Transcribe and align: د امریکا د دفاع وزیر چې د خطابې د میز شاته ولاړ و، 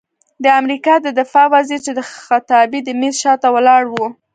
د 0.43 0.45
امریکا 0.61 0.93
د 1.01 1.07
دفاع 1.19 1.45
وزیر 1.55 1.79
چې 1.85 1.91
د 1.95 1.99
خطابې 2.25 2.79
د 2.83 2.89
میز 2.99 3.15
شاته 3.23 3.47
ولاړ 3.55 3.83
و، 3.89 3.95